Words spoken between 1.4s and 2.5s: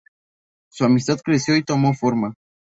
y tomó forma.